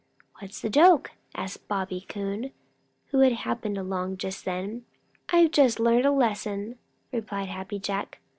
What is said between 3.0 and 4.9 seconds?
who happened along just then.